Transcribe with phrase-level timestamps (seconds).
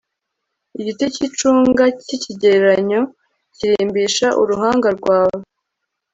[0.79, 3.01] Igiti cyicunga cyikigereranyo
[3.55, 5.39] kirimbisha uruhanga rwawe